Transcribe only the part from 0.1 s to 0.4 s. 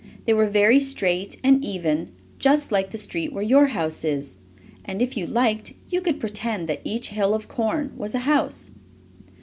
They